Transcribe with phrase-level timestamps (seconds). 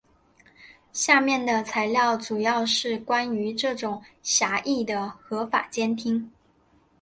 [0.91, 6.31] 下面的材料主要是关于这种狭义的合法监听。